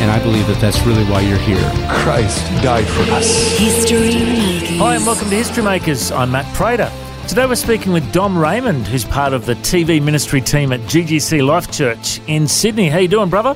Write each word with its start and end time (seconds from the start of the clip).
And 0.00 0.10
I 0.10 0.18
believe 0.22 0.46
that 0.46 0.58
that's 0.62 0.80
really 0.86 1.04
why 1.04 1.20
you're 1.20 1.36
here. 1.36 1.60
Christ 1.90 2.42
died 2.62 2.86
for 2.86 3.02
us. 3.12 3.58
History 3.58 4.14
Makers. 4.14 4.78
Hi, 4.78 4.94
and 4.94 5.04
welcome 5.04 5.28
to 5.28 5.36
History 5.36 5.62
Makers. 5.62 6.10
I'm 6.10 6.30
Matt 6.30 6.46
Prater. 6.54 6.90
Today 7.28 7.44
we're 7.44 7.54
speaking 7.54 7.92
with 7.92 8.10
Dom 8.10 8.36
Raymond, 8.36 8.86
who's 8.86 9.04
part 9.04 9.34
of 9.34 9.44
the 9.44 9.56
TV 9.56 10.02
ministry 10.02 10.40
team 10.40 10.72
at 10.72 10.80
GGC 10.80 11.46
Life 11.46 11.70
Church 11.70 12.18
in 12.28 12.48
Sydney. 12.48 12.88
How 12.88 12.96
you 12.96 13.08
doing, 13.08 13.28
brother? 13.28 13.54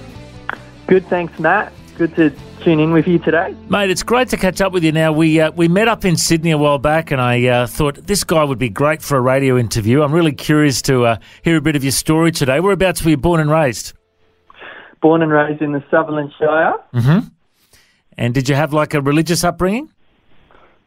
Good, 0.86 1.06
thanks, 1.06 1.38
Matt. 1.38 1.72
Good 1.96 2.14
to 2.16 2.30
tune 2.60 2.78
in 2.78 2.92
with 2.92 3.08
you 3.08 3.18
today. 3.18 3.56
Mate, 3.70 3.88
it's 3.88 4.02
great 4.02 4.28
to 4.28 4.36
catch 4.36 4.60
up 4.60 4.72
with 4.72 4.84
you 4.84 4.92
now. 4.92 5.12
We 5.12 5.40
uh, 5.40 5.50
we 5.52 5.66
met 5.66 5.88
up 5.88 6.04
in 6.04 6.18
Sydney 6.18 6.50
a 6.50 6.58
while 6.58 6.78
back, 6.78 7.10
and 7.10 7.22
I 7.22 7.46
uh, 7.46 7.66
thought 7.66 8.06
this 8.06 8.22
guy 8.22 8.44
would 8.44 8.58
be 8.58 8.68
great 8.68 9.00
for 9.00 9.16
a 9.16 9.20
radio 9.22 9.56
interview. 9.56 10.02
I'm 10.02 10.12
really 10.12 10.32
curious 10.32 10.82
to 10.82 11.06
uh, 11.06 11.16
hear 11.42 11.56
a 11.56 11.62
bit 11.62 11.74
of 11.74 11.82
your 11.82 11.92
story 11.92 12.32
today. 12.32 12.60
Whereabouts 12.60 13.02
were 13.02 13.10
you 13.12 13.16
born 13.16 13.40
and 13.40 13.50
raised? 13.50 13.94
Born 15.04 15.20
and 15.20 15.30
raised 15.30 15.60
in 15.60 15.72
the 15.72 15.84
Sutherland 15.90 16.32
Shire. 16.38 16.76
And 18.16 18.32
did 18.32 18.48
you 18.48 18.54
have 18.54 18.72
like 18.72 18.94
a 18.94 19.02
religious 19.02 19.44
upbringing? 19.44 19.90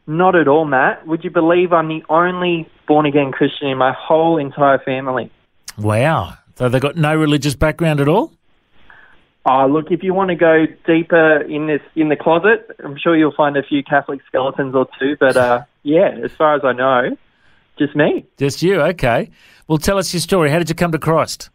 Not 0.07 0.35
at 0.35 0.47
all, 0.47 0.65
Matt. 0.65 1.05
Would 1.05 1.23
you 1.23 1.29
believe 1.29 1.71
I'm 1.71 1.87
the 1.87 2.01
only 2.09 2.67
born 2.87 3.05
again 3.05 3.31
Christian 3.31 3.67
in 3.67 3.77
my 3.77 3.93
whole 3.95 4.39
entire 4.39 4.79
family? 4.79 5.29
Wow. 5.77 6.33
So 6.55 6.67
they 6.67 6.79
got 6.79 6.95
no 6.95 7.15
religious 7.15 7.53
background 7.53 7.99
at 7.99 8.07
all? 8.07 8.31
Oh, 9.45 9.67
look, 9.67 9.91
if 9.91 10.01
you 10.01 10.15
want 10.15 10.29
to 10.29 10.35
go 10.35 10.65
deeper 10.87 11.41
in 11.41 11.67
this 11.67 11.81
in 11.95 12.09
the 12.09 12.15
closet, 12.15 12.71
I'm 12.83 12.97
sure 12.97 13.15
you'll 13.15 13.35
find 13.37 13.55
a 13.55 13.61
few 13.61 13.83
Catholic 13.83 14.21
skeletons 14.27 14.73
or 14.73 14.87
two. 14.99 15.15
But 15.19 15.37
uh, 15.37 15.65
yeah, 15.83 16.09
as 16.23 16.31
far 16.31 16.55
as 16.55 16.63
I 16.65 16.73
know, 16.73 17.15
just 17.77 17.95
me. 17.95 18.25
Just 18.37 18.63
you, 18.63 18.81
okay. 18.81 19.29
Well, 19.67 19.77
tell 19.77 19.99
us 19.99 20.11
your 20.11 20.21
story. 20.21 20.49
How 20.49 20.57
did 20.57 20.69
you 20.69 20.75
come 20.75 20.91
to 20.91 20.97
Christ? 20.97 21.51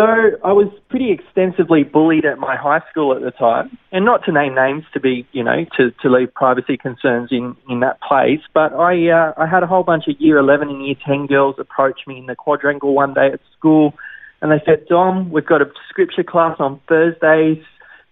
So 0.00 0.06
I 0.42 0.52
was 0.52 0.72
pretty 0.88 1.12
extensively 1.12 1.82
bullied 1.84 2.24
at 2.24 2.38
my 2.38 2.56
high 2.56 2.80
school 2.90 3.14
at 3.14 3.20
the 3.20 3.32
time, 3.32 3.76
and 3.92 4.02
not 4.02 4.24
to 4.24 4.32
name 4.32 4.54
names 4.54 4.84
to 4.94 5.00
be, 5.00 5.28
you 5.32 5.44
know, 5.44 5.66
to, 5.76 5.90
to 6.00 6.08
leave 6.08 6.32
privacy 6.32 6.78
concerns 6.78 7.28
in, 7.30 7.54
in 7.68 7.80
that 7.80 8.00
place. 8.00 8.40
But 8.54 8.72
I 8.72 9.10
uh, 9.10 9.34
I 9.36 9.46
had 9.46 9.62
a 9.62 9.66
whole 9.66 9.82
bunch 9.82 10.04
of 10.08 10.18
year 10.18 10.38
11 10.38 10.70
and 10.70 10.86
year 10.86 10.94
10 11.06 11.26
girls 11.26 11.56
approach 11.58 12.00
me 12.06 12.16
in 12.16 12.24
the 12.24 12.34
quadrangle 12.34 12.94
one 12.94 13.12
day 13.12 13.28
at 13.34 13.40
school, 13.58 13.92
and 14.40 14.50
they 14.50 14.64
said, 14.64 14.86
Dom, 14.88 15.30
we've 15.30 15.44
got 15.44 15.60
a 15.60 15.70
scripture 15.90 16.24
class 16.24 16.56
on 16.60 16.80
Thursdays. 16.88 17.62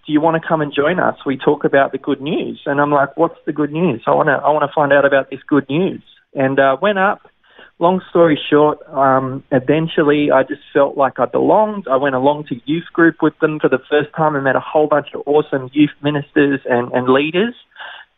Do 0.07 0.13
you 0.13 0.21
want 0.21 0.43
to 0.43 0.47
come 0.47 0.61
and 0.61 0.75
join 0.75 1.01
us? 1.01 1.17
We 1.25 1.39
talk 1.39 1.65
about 1.65 1.93
the 1.93 1.99
good 1.99 2.21
news. 2.21 2.61
And 2.67 2.83
I'm 2.83 2.91
like, 2.91 3.17
what's 3.17 3.41
the 3.47 3.53
good 3.55 3.73
news? 3.73 4.03
I 4.07 4.11
want 4.11 4.27
to 4.27 4.35
I 4.35 4.51
want 4.51 4.69
to 4.69 4.75
find 4.75 4.93
out 4.93 5.07
about 5.07 5.31
this 5.31 5.41
good 5.49 5.67
news. 5.71 6.03
And 6.35 6.61
uh, 6.61 6.77
went 6.83 6.99
up 6.99 7.31
long 7.79 8.01
story 8.11 8.39
short, 8.51 8.79
um, 8.89 9.45
eventually 9.53 10.31
I 10.31 10.43
just 10.43 10.63
felt 10.73 10.97
like 10.97 11.19
I 11.19 11.27
belonged. 11.27 11.87
I 11.89 11.97
went 11.97 12.15
along 12.15 12.47
to 12.49 12.61
youth 12.65 12.87
group 12.93 13.17
with 13.23 13.39
them 13.41 13.61
for 13.61 13.69
the 13.69 13.79
first 13.91 14.11
time 14.17 14.35
and 14.35 14.45
met 14.45 14.57
a 14.57 14.61
whole 14.61 14.89
bunch 14.89 15.09
of 15.15 15.23
awesome 15.27 15.71
youth 15.73 15.91
ministers 16.03 16.61
and, 16.69 16.93
and 16.93 17.09
leaders. 17.09 17.55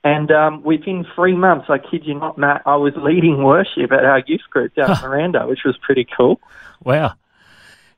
And 0.02 0.30
um, 0.30 0.62
within 0.62 1.04
three 1.14 1.36
months, 1.36 1.66
I 1.68 1.76
kid 1.78 2.06
you 2.06 2.14
not, 2.14 2.38
Matt, 2.38 2.62
I 2.64 2.76
was 2.76 2.94
leading 2.96 3.42
worship 3.42 3.92
at 3.92 4.04
our 4.04 4.22
youth 4.26 4.40
group 4.50 4.74
down 4.74 4.90
at 4.92 5.02
Miranda, 5.02 5.46
which 5.46 5.60
was 5.64 5.76
pretty 5.82 6.06
cool. 6.16 6.40
Wow. 6.82 7.14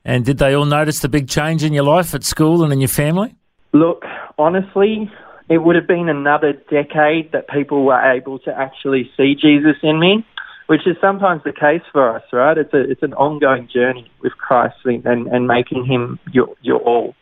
And 0.04 0.24
did 0.24 0.38
they 0.38 0.54
all 0.54 0.64
notice 0.64 0.98
the 0.98 1.08
big 1.08 1.28
change 1.28 1.62
in 1.62 1.72
your 1.72 1.84
life 1.84 2.12
at 2.12 2.24
school 2.24 2.64
and 2.64 2.72
in 2.72 2.80
your 2.80 2.88
family? 2.88 3.36
Look, 3.72 4.02
honestly, 4.36 5.10
it 5.48 5.58
would 5.58 5.76
have 5.76 5.86
been 5.86 6.08
another 6.08 6.54
decade 6.70 7.30
that 7.32 7.48
people 7.48 7.84
were 7.84 8.12
able 8.12 8.40
to 8.40 8.50
actually 8.50 9.10
see 9.16 9.34
Jesus 9.34 9.76
in 9.82 10.00
me, 10.00 10.26
which 10.72 10.86
is 10.86 10.96
sometimes 11.02 11.42
the 11.44 11.52
case 11.52 11.82
for 11.92 12.16
us, 12.16 12.22
right? 12.32 12.56
It's 12.56 12.72
a 12.72 12.80
it's 12.80 13.02
an 13.02 13.12
ongoing 13.12 13.68
journey 13.70 14.10
with 14.22 14.32
Christ 14.38 14.76
and 14.86 15.04
and 15.04 15.46
making 15.46 15.84
Him 15.84 16.18
your 16.32 16.48
your 16.62 16.80
all. 16.80 17.14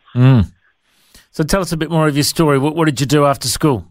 So 1.32 1.42
tell 1.42 1.60
us 1.60 1.72
a 1.72 1.76
bit 1.76 1.90
more 1.90 2.06
of 2.06 2.14
your 2.14 2.22
story. 2.22 2.58
What, 2.60 2.76
what 2.76 2.84
did 2.84 3.00
you 3.00 3.06
do 3.06 3.26
after 3.26 3.48
school? 3.48 3.86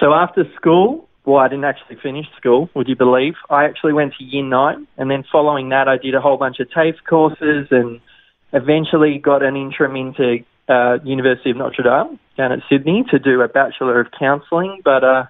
So 0.00 0.14
after 0.14 0.44
school, 0.56 1.10
well, 1.26 1.36
I 1.44 1.48
didn't 1.48 1.66
actually 1.66 1.96
finish 2.02 2.24
school. 2.38 2.70
Would 2.74 2.88
you 2.88 2.96
believe? 2.96 3.34
I 3.50 3.66
actually 3.66 3.92
went 3.92 4.14
to 4.18 4.24
year 4.24 4.42
nine, 4.42 4.86
and 4.96 5.10
then 5.10 5.24
following 5.30 5.68
that, 5.68 5.88
I 5.88 5.98
did 5.98 6.14
a 6.14 6.22
whole 6.22 6.38
bunch 6.38 6.58
of 6.60 6.70
TAFE 6.70 7.04
courses, 7.06 7.68
and 7.70 8.00
eventually 8.54 9.18
got 9.18 9.42
an 9.42 9.56
interim 9.56 9.94
into 9.96 10.38
uh, 10.70 11.04
University 11.04 11.50
of 11.50 11.58
Notre 11.58 11.82
Dame 11.82 12.18
down 12.38 12.50
at 12.50 12.60
Sydney 12.70 13.04
to 13.10 13.18
do 13.18 13.42
a 13.42 13.48
Bachelor 13.48 14.00
of 14.00 14.06
Counselling. 14.18 14.80
But 14.82 15.04
uh, 15.04 15.24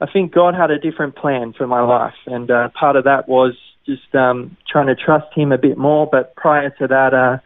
I 0.00 0.06
think 0.10 0.32
God 0.32 0.54
had 0.54 0.70
a 0.70 0.78
different 0.78 1.16
plan 1.16 1.52
for 1.52 1.66
my 1.66 1.80
life, 1.80 2.14
and 2.26 2.50
uh, 2.50 2.68
part 2.78 2.96
of 2.96 3.04
that 3.04 3.28
was 3.28 3.54
just 3.86 4.14
um, 4.14 4.56
trying 4.68 4.88
to 4.88 4.94
trust 4.94 5.26
Him 5.34 5.52
a 5.52 5.58
bit 5.58 5.78
more. 5.78 6.06
But 6.06 6.36
prior 6.36 6.70
to 6.70 6.86
that, 6.86 7.14
uh, 7.14 7.38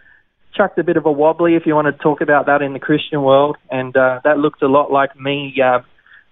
chucked 0.54 0.78
a 0.78 0.84
bit 0.84 0.96
of 0.96 1.06
a 1.06 1.12
wobbly, 1.12 1.54
if 1.54 1.64
you 1.66 1.74
want 1.74 1.86
to 1.86 2.02
talk 2.02 2.20
about 2.20 2.46
that 2.46 2.62
in 2.62 2.72
the 2.72 2.80
Christian 2.80 3.22
world, 3.22 3.56
and 3.70 3.96
uh, 3.96 4.20
that 4.24 4.38
looked 4.38 4.62
a 4.62 4.68
lot 4.68 4.90
like 4.90 5.18
me. 5.18 5.54
Uh, 5.62 5.80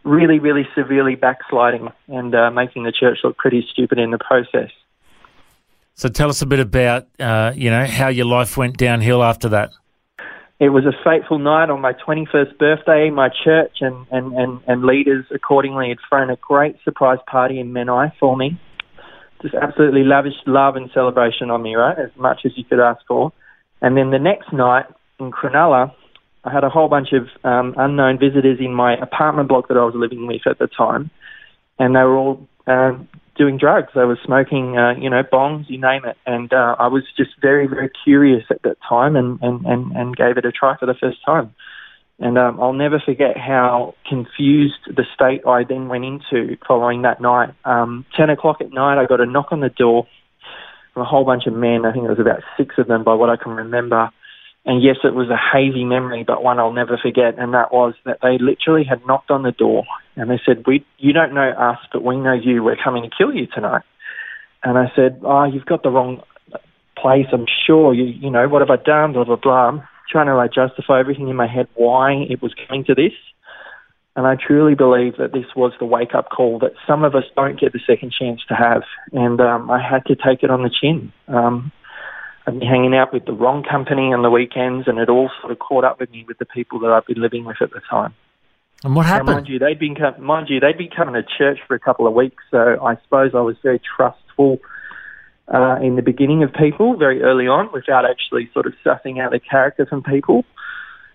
really, 0.04 0.38
really 0.38 0.66
severely 0.74 1.14
backsliding 1.14 1.88
and 2.08 2.34
uh, 2.34 2.50
making 2.50 2.84
the 2.84 2.92
church 2.92 3.18
look 3.24 3.36
pretty 3.36 3.66
stupid 3.70 3.98
in 3.98 4.10
the 4.10 4.18
process. 4.18 4.70
So 5.94 6.08
tell 6.08 6.28
us 6.28 6.42
a 6.42 6.46
bit 6.46 6.60
about, 6.60 7.08
uh, 7.18 7.52
you 7.54 7.70
know, 7.70 7.84
how 7.84 8.08
your 8.08 8.26
life 8.26 8.56
went 8.56 8.76
downhill 8.76 9.22
after 9.22 9.48
that. 9.50 9.70
It 10.60 10.70
was 10.70 10.84
a 10.84 11.04
fateful 11.04 11.38
night 11.38 11.70
on 11.70 11.80
my 11.80 11.92
21st 11.92 12.58
birthday. 12.58 13.10
My 13.10 13.28
church 13.28 13.76
and, 13.80 14.06
and, 14.10 14.32
and, 14.32 14.60
and 14.66 14.84
leaders 14.84 15.24
accordingly 15.30 15.90
had 15.90 15.98
thrown 16.08 16.30
a 16.30 16.36
great 16.36 16.76
surprise 16.82 17.18
party 17.30 17.60
in 17.60 17.72
Menai 17.72 18.12
for 18.18 18.36
me. 18.36 18.60
Just 19.40 19.54
absolutely 19.54 20.02
lavished 20.02 20.48
love 20.48 20.74
and 20.74 20.90
celebration 20.92 21.50
on 21.50 21.62
me, 21.62 21.76
right? 21.76 21.96
As 21.96 22.10
much 22.16 22.40
as 22.44 22.52
you 22.56 22.64
could 22.64 22.80
ask 22.80 23.00
for. 23.06 23.32
And 23.80 23.96
then 23.96 24.10
the 24.10 24.18
next 24.18 24.52
night 24.52 24.86
in 25.20 25.30
Cronulla, 25.30 25.94
I 26.42 26.52
had 26.52 26.64
a 26.64 26.70
whole 26.70 26.88
bunch 26.88 27.12
of 27.12 27.28
um, 27.44 27.74
unknown 27.76 28.18
visitors 28.18 28.58
in 28.58 28.74
my 28.74 28.96
apartment 28.96 29.48
block 29.48 29.68
that 29.68 29.76
I 29.76 29.84
was 29.84 29.94
living 29.94 30.26
with 30.26 30.44
at 30.44 30.58
the 30.58 30.66
time. 30.66 31.10
And 31.78 31.94
they 31.94 32.00
were 32.00 32.16
all 32.16 32.48
uh, 32.66 32.94
doing 33.38 33.56
drugs. 33.56 33.88
They 33.94 34.04
were 34.04 34.18
smoking, 34.24 34.76
uh, 34.76 34.94
you 34.98 35.08
know, 35.08 35.22
bongs, 35.22 35.70
you 35.70 35.80
name 35.80 36.04
it. 36.04 36.16
And 36.26 36.52
uh, 36.52 36.76
I 36.78 36.88
was 36.88 37.04
just 37.16 37.30
very, 37.40 37.66
very 37.66 37.90
curious 38.04 38.44
at 38.50 38.62
that 38.62 38.76
time 38.86 39.16
and, 39.16 39.38
and, 39.40 39.64
and, 39.64 39.92
and 39.92 40.16
gave 40.16 40.36
it 40.36 40.44
a 40.44 40.52
try 40.52 40.76
for 40.76 40.86
the 40.86 40.94
first 40.94 41.24
time. 41.24 41.54
And 42.20 42.36
um, 42.36 42.60
I'll 42.60 42.72
never 42.72 42.98
forget 42.98 43.36
how 43.36 43.94
confused 44.06 44.80
the 44.88 45.04
state 45.14 45.46
I 45.46 45.62
then 45.62 45.88
went 45.88 46.04
into 46.04 46.56
following 46.66 47.02
that 47.02 47.20
night. 47.20 47.54
Um, 47.64 48.04
10 48.16 48.28
o'clock 48.28 48.60
at 48.60 48.72
night, 48.72 49.00
I 49.00 49.06
got 49.06 49.20
a 49.20 49.26
knock 49.26 49.52
on 49.52 49.60
the 49.60 49.68
door 49.68 50.08
from 50.92 51.02
a 51.02 51.06
whole 51.06 51.24
bunch 51.24 51.46
of 51.46 51.52
men. 51.52 51.86
I 51.86 51.92
think 51.92 52.04
there 52.04 52.14
was 52.14 52.18
about 52.18 52.42
six 52.56 52.74
of 52.76 52.88
them 52.88 53.04
by 53.04 53.14
what 53.14 53.30
I 53.30 53.36
can 53.36 53.52
remember. 53.52 54.10
And 54.64 54.82
yes, 54.82 54.96
it 55.02 55.14
was 55.14 55.30
a 55.30 55.36
hazy 55.36 55.84
memory, 55.84 56.24
but 56.26 56.42
one 56.42 56.58
I'll 56.58 56.72
never 56.72 56.98
forget. 56.98 57.38
And 57.38 57.54
that 57.54 57.72
was 57.72 57.94
that 58.04 58.18
they 58.22 58.36
literally 58.38 58.84
had 58.84 59.06
knocked 59.06 59.30
on 59.30 59.42
the 59.42 59.52
door 59.52 59.84
and 60.16 60.30
they 60.30 60.40
said, 60.44 60.64
"We, 60.66 60.84
you 60.98 61.12
don't 61.12 61.32
know 61.32 61.50
us, 61.50 61.78
but 61.92 62.04
we 62.04 62.16
know 62.16 62.34
you. 62.34 62.62
We're 62.62 62.76
coming 62.76 63.02
to 63.02 63.10
kill 63.16 63.32
you 63.32 63.46
tonight." 63.46 63.82
And 64.62 64.76
I 64.76 64.92
said, 64.94 65.20
"Oh, 65.24 65.44
you've 65.44 65.64
got 65.64 65.82
the 65.82 65.90
wrong 65.90 66.22
place. 66.96 67.26
I'm 67.32 67.46
sure. 67.66 67.94
You, 67.94 68.04
you 68.04 68.30
know, 68.30 68.48
what 68.48 68.60
have 68.60 68.70
I 68.70 68.82
done? 68.82 69.12
Blah 69.12 69.24
blah 69.24 69.36
blah." 69.36 69.68
I'm 69.68 69.82
trying 70.10 70.26
to 70.26 70.36
like 70.36 70.52
justify 70.52 71.00
everything 71.00 71.28
in 71.28 71.36
my 71.36 71.46
head 71.46 71.68
why 71.74 72.12
it 72.28 72.42
was 72.42 72.54
coming 72.66 72.84
to 72.86 72.94
this. 72.94 73.12
And 74.16 74.26
I 74.26 74.34
truly 74.34 74.74
believe 74.74 75.16
that 75.18 75.32
this 75.32 75.46
was 75.54 75.72
the 75.78 75.86
wake 75.86 76.12
up 76.12 76.30
call 76.30 76.58
that 76.58 76.72
some 76.88 77.04
of 77.04 77.14
us 77.14 77.22
don't 77.36 77.58
get 77.58 77.72
the 77.72 77.80
second 77.86 78.12
chance 78.12 78.40
to 78.48 78.54
have. 78.54 78.82
And 79.12 79.40
um, 79.40 79.70
I 79.70 79.80
had 79.80 80.04
to 80.06 80.16
take 80.16 80.42
it 80.42 80.50
on 80.50 80.64
the 80.64 80.70
chin. 80.70 81.12
Um, 81.28 81.70
I'd 82.48 82.60
be 82.60 82.66
hanging 82.66 82.94
out 82.94 83.12
with 83.12 83.26
the 83.26 83.32
wrong 83.32 83.62
company 83.62 84.12
on 84.14 84.22
the 84.22 84.30
weekends, 84.30 84.88
and 84.88 84.98
it 84.98 85.10
all 85.10 85.30
sort 85.40 85.52
of 85.52 85.58
caught 85.58 85.84
up 85.84 86.00
with 86.00 86.10
me 86.10 86.24
with 86.26 86.38
the 86.38 86.46
people 86.46 86.78
that 86.80 86.90
I'd 86.90 87.04
been 87.04 87.20
living 87.20 87.44
with 87.44 87.60
at 87.60 87.70
the 87.70 87.80
time. 87.90 88.14
And 88.84 88.96
what 88.96 89.02
Now, 89.02 89.08
happened? 89.08 89.28
mind 89.28 89.48
you, 89.48 89.58
they'd 89.58 89.78
been 89.78 89.96
mind 90.18 90.48
you, 90.48 90.58
they'd 90.58 90.78
been 90.78 90.88
coming 90.88 91.14
to 91.14 91.22
church 91.36 91.58
for 91.66 91.74
a 91.74 91.78
couple 91.78 92.06
of 92.06 92.14
weeks, 92.14 92.42
so 92.50 92.82
I 92.82 92.96
suppose 93.02 93.32
I 93.34 93.40
was 93.40 93.56
very 93.62 93.80
trustful 93.96 94.60
uh, 95.52 95.76
in 95.82 95.96
the 95.96 96.02
beginning 96.02 96.42
of 96.42 96.52
people 96.54 96.96
very 96.96 97.22
early 97.22 97.48
on, 97.48 97.70
without 97.72 98.08
actually 98.08 98.48
sort 98.54 98.66
of 98.66 98.72
sussing 98.84 99.20
out 99.20 99.32
the 99.32 99.40
character 99.40 99.84
from 99.84 100.02
people. 100.02 100.44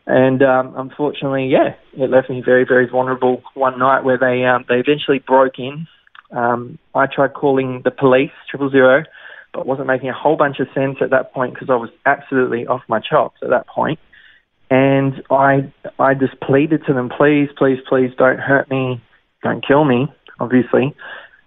And 0.06 0.44
um, 0.44 0.74
unfortunately, 0.78 1.48
yeah, 1.48 1.76
it 1.94 2.10
left 2.12 2.30
me 2.30 2.44
very, 2.46 2.66
very 2.66 2.88
vulnerable 2.88 3.42
one 3.56 3.80
night 3.80 4.04
where 4.04 4.20
they 4.20 4.46
um, 4.46 4.66
they 4.70 4.76
eventually 4.76 5.20
broke 5.20 5.58
in. 5.58 5.88
Um, 6.32 6.78
I 6.94 7.08
tried 7.08 7.34
calling 7.34 7.82
the 7.84 7.92
police, 7.92 8.32
triple 8.50 8.70
zero, 8.70 9.04
but 9.54 9.66
wasn't 9.66 9.88
making 9.88 10.10
a 10.10 10.14
whole 10.14 10.36
bunch 10.36 10.60
of 10.60 10.68
sense 10.74 10.98
at 11.02 11.12
that 11.12 11.34
point 11.34 11.54
because 11.54 11.70
I 11.70 11.76
was 11.76 11.90
absolutely 12.06 12.66
off 12.68 12.82
my 12.88 13.00
chops 13.00 13.40
at 13.44 13.50
that 13.50 13.68
point. 13.68 14.00
And 14.70 15.24
I 15.30 15.72
I 16.00 16.16
just 16.16 16.40
pleaded 16.42 16.86
to 16.88 16.94
them, 16.94 17.10
please, 17.10 17.50
please, 17.58 17.80
please, 17.88 18.12
don't 18.18 18.40
hurt 18.40 18.70
me, 18.70 19.02
don't 19.44 19.66
kill 19.66 19.86
me, 19.86 20.12
obviously. 20.40 20.96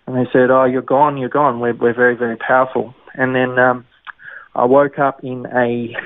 And 0.07 0.17
they 0.17 0.31
said, 0.33 0.51
oh, 0.51 0.65
you're 0.65 0.83
gone, 0.83 1.17
you're 1.17 1.29
gone. 1.29 1.59
We're 1.59 1.75
we're 1.75 1.95
very, 1.95 2.17
very 2.17 2.37
powerful. 2.37 2.95
And 3.15 3.35
then 3.35 3.59
um, 3.59 3.85
I 4.55 4.65
woke 4.65 4.99
up 4.99 5.25
in 5.25 5.47
a 5.47 5.97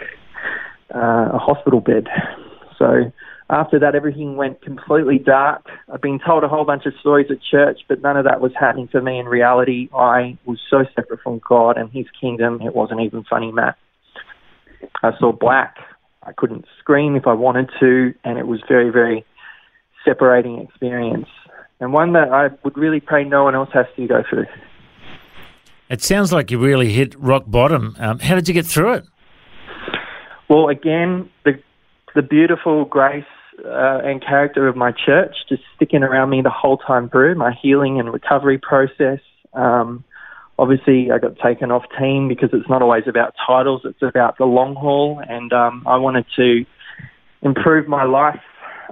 uh, 0.94 1.30
a 1.34 1.38
hospital 1.38 1.80
bed. 1.80 2.08
So 2.78 3.12
after 3.50 3.80
that, 3.80 3.94
everything 3.96 4.36
went 4.36 4.62
completely 4.62 5.18
dark. 5.18 5.66
I've 5.92 6.00
been 6.00 6.20
told 6.24 6.44
a 6.44 6.48
whole 6.48 6.64
bunch 6.64 6.86
of 6.86 6.92
stories 7.00 7.26
at 7.30 7.38
church, 7.42 7.80
but 7.88 8.00
none 8.00 8.16
of 8.16 8.24
that 8.24 8.40
was 8.40 8.52
happening 8.58 8.88
for 8.88 9.00
me 9.00 9.18
in 9.18 9.26
reality. 9.26 9.88
I 9.92 10.38
was 10.44 10.60
so 10.70 10.84
separate 10.94 11.20
from 11.20 11.40
God 11.46 11.76
and 11.76 11.90
His 11.90 12.06
kingdom, 12.20 12.60
it 12.62 12.74
wasn't 12.74 13.00
even 13.00 13.24
funny, 13.24 13.50
Matt. 13.50 13.76
I 15.02 15.10
saw 15.18 15.32
black. 15.32 15.76
I 16.22 16.32
couldn't 16.32 16.64
scream 16.78 17.16
if 17.16 17.26
I 17.26 17.32
wanted 17.32 17.70
to, 17.80 18.14
and 18.24 18.38
it 18.38 18.46
was 18.46 18.60
very, 18.68 18.90
very 18.90 19.24
separating 20.04 20.60
experience, 20.60 21.28
and 21.80 21.92
one 21.92 22.12
that 22.12 22.28
I 22.32 22.48
would 22.62 22.76
really 22.76 23.00
pray 23.00 23.24
no 23.24 23.44
one 23.44 23.54
else 23.54 23.70
has 23.72 23.86
to 23.96 24.06
go 24.06 24.22
through. 24.28 24.46
It 25.88 26.02
sounds 26.02 26.32
like 26.32 26.50
you 26.50 26.58
really 26.58 26.92
hit 26.92 27.18
rock 27.18 27.44
bottom. 27.46 27.96
Um, 27.98 28.18
how 28.20 28.36
did 28.36 28.48
you 28.48 28.54
get 28.54 28.66
through 28.66 28.94
it? 28.94 29.06
Well, 30.48 30.68
again, 30.68 31.30
the 31.44 31.60
the 32.14 32.22
beautiful 32.22 32.84
grace 32.84 33.24
uh, 33.64 34.00
and 34.04 34.22
character 34.22 34.68
of 34.68 34.76
my 34.76 34.92
church 34.92 35.34
just 35.48 35.62
sticking 35.76 36.02
around 36.02 36.30
me 36.30 36.42
the 36.42 36.50
whole 36.50 36.78
time 36.78 37.08
through 37.08 37.34
my 37.34 37.52
healing 37.62 37.98
and 37.98 38.12
recovery 38.12 38.58
process. 38.58 39.20
Um, 39.54 40.04
obviously, 40.58 41.10
I 41.10 41.18
got 41.18 41.38
taken 41.38 41.70
off 41.70 41.84
team 41.98 42.28
because 42.28 42.50
it's 42.52 42.68
not 42.68 42.82
always 42.82 43.04
about 43.06 43.34
titles; 43.46 43.82
it's 43.84 44.02
about 44.02 44.38
the 44.38 44.44
long 44.44 44.74
haul, 44.74 45.22
and 45.28 45.52
um, 45.52 45.84
I 45.86 45.96
wanted 45.96 46.26
to 46.36 46.64
improve 47.42 47.88
my 47.88 48.04
life 48.04 48.40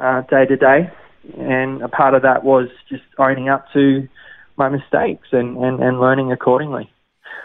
uh, 0.01 0.23
day 0.23 0.47
to 0.47 0.57
day, 0.57 0.91
and 1.39 1.83
a 1.83 1.89
part 1.89 2.15
of 2.15 2.23
that 2.23 2.45
was 2.45 2.69
just 2.89 3.03
owning 3.19 3.49
up 3.49 3.67
to 3.73 4.09
my 4.57 4.69
mistakes 4.69 5.29
and, 5.33 5.57
and, 5.57 5.83
and 5.83 6.01
learning 6.01 6.33
accordingly. 6.33 6.91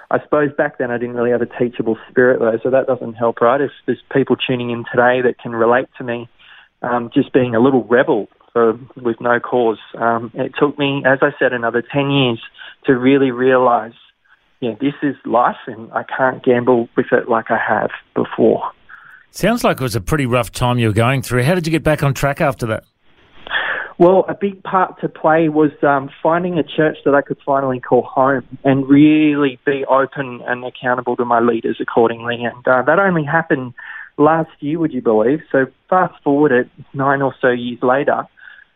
I 0.09 0.21
suppose 0.23 0.49
back 0.55 0.77
then 0.77 0.91
I 0.91 0.97
didn't 0.97 1.15
really 1.15 1.31
have 1.31 1.41
a 1.41 1.45
teachable 1.45 1.97
spirit 2.09 2.39
though, 2.39 2.57
so 2.61 2.69
that 2.69 2.87
doesn't 2.87 3.13
help, 3.13 3.41
right? 3.41 3.61
If 3.61 3.71
there's 3.85 4.01
people 4.11 4.35
tuning 4.35 4.69
in 4.69 4.85
today 4.91 5.21
that 5.21 5.35
can 5.41 5.53
relate 5.53 5.87
to 5.97 6.03
me, 6.03 6.29
um, 6.83 7.09
just 7.13 7.33
being 7.33 7.55
a 7.55 7.59
little 7.59 7.83
rebel 7.85 8.27
for, 8.51 8.77
with 8.95 9.19
no 9.19 9.39
cause. 9.39 9.79
Um, 9.95 10.31
it 10.33 10.53
took 10.59 10.77
me, 10.77 11.03
as 11.05 11.19
I 11.21 11.31
said, 11.39 11.53
another 11.53 11.81
10 11.81 12.11
years 12.11 12.41
to 12.85 12.93
really 12.93 13.31
realise, 13.31 13.95
yeah, 14.59 14.75
this 14.79 14.93
is 15.01 15.15
life 15.25 15.57
and 15.67 15.91
I 15.91 16.03
can't 16.03 16.43
gamble 16.43 16.89
with 16.95 17.07
it 17.11 17.27
like 17.27 17.49
I 17.49 17.57
have 17.57 17.91
before. 18.13 18.71
Sounds 19.31 19.63
like 19.63 19.77
it 19.77 19.83
was 19.83 19.95
a 19.95 20.01
pretty 20.01 20.27
rough 20.27 20.51
time 20.51 20.77
you 20.77 20.87
were 20.87 20.93
going 20.93 21.23
through. 21.23 21.43
How 21.43 21.55
did 21.55 21.65
you 21.65 21.71
get 21.71 21.83
back 21.83 22.03
on 22.03 22.13
track 22.13 22.39
after 22.39 22.67
that? 22.67 22.83
Well, 23.97 24.25
a 24.27 24.33
big 24.33 24.63
part 24.63 24.99
to 25.01 25.09
play 25.09 25.49
was 25.49 25.71
um, 25.83 26.09
finding 26.21 26.57
a 26.57 26.63
church 26.63 26.97
that 27.05 27.13
I 27.13 27.21
could 27.21 27.37
finally 27.45 27.79
call 27.79 28.03
home 28.03 28.43
and 28.63 28.87
really 28.87 29.59
be 29.65 29.85
open 29.85 30.41
and 30.45 30.65
accountable 30.65 31.15
to 31.15 31.25
my 31.25 31.39
leaders 31.39 31.77
accordingly. 31.79 32.43
And 32.43 32.67
uh, 32.67 32.81
that 32.83 32.99
only 32.99 33.23
happened 33.23 33.73
last 34.17 34.51
year, 34.59 34.79
would 34.79 34.93
you 34.93 35.01
believe? 35.01 35.39
So 35.51 35.65
fast 35.89 36.13
forward 36.23 36.51
it 36.51 36.69
nine 36.93 37.21
or 37.21 37.33
so 37.41 37.49
years 37.49 37.79
later, 37.81 38.27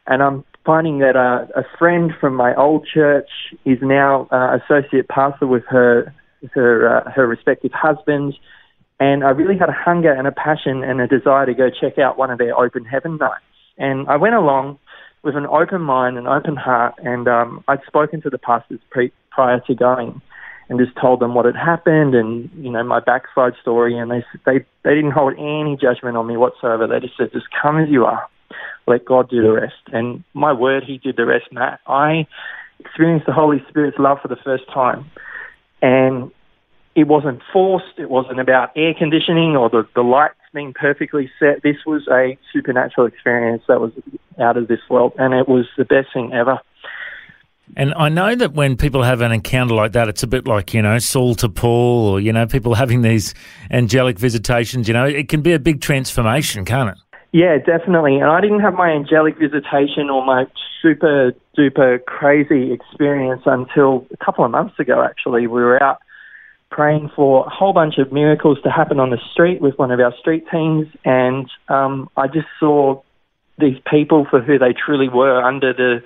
and 0.05 0.23
I'm 0.23 0.43
finding 0.65 0.99
that 0.99 1.15
uh, 1.15 1.47
a 1.59 1.63
friend 1.77 2.11
from 2.19 2.35
my 2.35 2.53
old 2.55 2.87
church 2.93 3.29
is 3.65 3.77
now 3.81 4.27
uh, 4.31 4.57
associate 4.57 5.07
pastor 5.07 5.47
with 5.47 5.63
her 5.69 6.13
her 6.53 6.97
uh, 6.97 7.11
her 7.11 7.27
respective 7.27 7.71
husbands. 7.73 8.35
And 8.99 9.23
I 9.23 9.29
really 9.29 9.57
had 9.57 9.69
a 9.69 9.77
hunger 9.77 10.11
and 10.11 10.27
a 10.27 10.31
passion 10.31 10.83
and 10.83 10.99
a 10.99 11.07
desire 11.07 11.45
to 11.45 11.53
go 11.53 11.69
check 11.69 11.99
out 11.99 12.17
one 12.17 12.31
of 12.31 12.39
their 12.39 12.57
open 12.57 12.83
heaven 12.83 13.17
nights. 13.17 13.43
And 13.77 14.07
I 14.07 14.17
went 14.17 14.33
along 14.33 14.79
with 15.23 15.35
an 15.35 15.45
open 15.45 15.81
mind 15.81 16.17
and 16.17 16.27
open 16.27 16.55
heart, 16.55 16.95
and 16.97 17.27
um, 17.27 17.63
I'd 17.67 17.83
spoken 17.85 18.21
to 18.21 18.29
the 18.29 18.37
pastors 18.37 18.79
pre- 18.89 19.11
prior 19.29 19.59
to 19.67 19.75
going, 19.75 20.21
and 20.69 20.79
just 20.79 20.97
told 20.99 21.19
them 21.19 21.33
what 21.33 21.45
had 21.45 21.55
happened, 21.55 22.13
and 22.13 22.49
you 22.57 22.69
know 22.69 22.83
my 22.83 22.99
backside 22.99 23.53
story, 23.61 23.97
and 23.97 24.11
they 24.11 24.23
they 24.45 24.65
they 24.83 24.95
didn't 24.95 25.11
hold 25.11 25.33
any 25.37 25.77
judgment 25.79 26.17
on 26.17 26.27
me 26.27 26.37
whatsoever. 26.37 26.87
They 26.87 26.99
just 26.99 27.17
said, 27.17 27.31
"Just 27.31 27.47
come 27.61 27.77
as 27.79 27.89
you 27.89 28.05
are, 28.05 28.27
let 28.85 29.05
God 29.05 29.29
do 29.29 29.41
the 29.41 29.51
rest." 29.51 29.81
And 29.91 30.23
my 30.33 30.53
word, 30.53 30.83
He 30.83 30.97
did 30.97 31.15
the 31.15 31.25
rest, 31.25 31.45
Matt. 31.51 31.79
I 31.87 32.27
experienced 32.79 33.25
the 33.25 33.33
Holy 33.33 33.63
Spirit's 33.69 33.97
love 33.97 34.19
for 34.21 34.27
the 34.27 34.35
first 34.35 34.65
time, 34.73 35.09
and 35.81 36.31
it 36.95 37.07
wasn't 37.07 37.41
forced. 37.53 37.97
It 37.97 38.09
wasn't 38.09 38.39
about 38.39 38.71
air 38.75 38.93
conditioning 38.97 39.55
or 39.55 39.69
the, 39.69 39.87
the 39.95 40.01
lights 40.01 40.33
being 40.53 40.73
perfectly 40.73 41.29
set. 41.39 41.61
This 41.61 41.77
was 41.85 42.07
a 42.11 42.37
supernatural 42.51 43.05
experience 43.05 43.61
that 43.67 43.79
was 43.79 43.91
out 44.39 44.57
of 44.57 44.67
this 44.67 44.79
world, 44.89 45.13
and 45.17 45.33
it 45.33 45.47
was 45.47 45.67
the 45.77 45.85
best 45.85 46.07
thing 46.13 46.33
ever. 46.33 46.59
And 47.75 47.93
I 47.95 48.09
know 48.09 48.33
that 48.33 48.53
when 48.53 48.77
people 48.77 49.03
have 49.03 49.21
an 49.21 49.31
encounter 49.31 49.75
like 49.75 49.91
that, 49.91 50.07
it's 50.07 50.23
a 50.23 50.27
bit 50.27 50.47
like, 50.47 50.73
you 50.73 50.81
know, 50.81 50.97
Saul 50.99 51.35
to 51.35 51.49
Paul 51.49 52.07
or, 52.07 52.19
you 52.19 52.31
know, 52.31 52.47
people 52.47 52.75
having 52.75 53.01
these 53.01 53.33
angelic 53.69 54.17
visitations, 54.17 54.87
you 54.87 54.93
know, 54.93 55.05
it 55.05 55.29
can 55.29 55.41
be 55.41 55.53
a 55.53 55.59
big 55.59 55.81
transformation, 55.81 56.65
can't 56.65 56.89
it? 56.89 56.97
Yeah, 57.33 57.57
definitely. 57.57 58.15
And 58.15 58.25
I 58.25 58.41
didn't 58.41 58.61
have 58.61 58.73
my 58.73 58.89
angelic 58.89 59.37
visitation 59.37 60.09
or 60.09 60.25
my 60.25 60.45
super 60.81 61.33
duper 61.57 62.03
crazy 62.05 62.71
experience 62.71 63.41
until 63.45 64.07
a 64.11 64.25
couple 64.25 64.45
of 64.45 64.51
months 64.51 64.79
ago, 64.79 65.03
actually. 65.03 65.41
We 65.47 65.61
were 65.61 65.81
out 65.83 65.99
praying 66.69 67.11
for 67.15 67.45
a 67.45 67.49
whole 67.49 67.73
bunch 67.73 67.97
of 67.97 68.11
miracles 68.11 68.59
to 68.63 68.69
happen 68.69 68.99
on 68.99 69.09
the 69.09 69.19
street 69.31 69.61
with 69.61 69.77
one 69.77 69.91
of 69.91 69.99
our 69.99 70.13
street 70.19 70.45
teams, 70.51 70.87
and 71.05 71.49
um, 71.69 72.09
I 72.17 72.27
just 72.27 72.47
saw 72.59 73.01
these 73.59 73.77
people 73.89 74.27
for 74.29 74.41
who 74.41 74.59
they 74.59 74.73
truly 74.73 75.09
were 75.09 75.41
under 75.41 75.73
the 75.73 76.03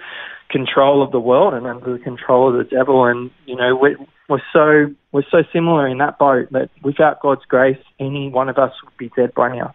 control 0.52 1.02
of 1.04 1.12
the 1.12 1.20
world 1.20 1.54
and 1.54 1.66
under 1.66 1.98
the 1.98 2.04
control 2.04 2.50
of 2.50 2.58
the 2.58 2.70
devil. 2.70 3.06
And 3.06 3.32
you 3.46 3.56
know, 3.56 3.76
we're, 3.76 3.98
we're 4.30 4.42
so 4.54 4.94
we're 5.12 5.24
so 5.32 5.44
similar 5.54 5.88
in 5.88 5.98
that 6.00 6.20
boat 6.20 6.52
that 6.52 6.70
without 6.84 7.22
God's 7.22 7.46
grace, 7.46 7.80
any 8.00 8.30
one 8.30 8.50
of 8.50 8.58
us 8.58 8.74
would 8.84 8.98
be 8.98 9.12
dead 9.16 9.34
by 9.34 9.56
now. 9.56 9.74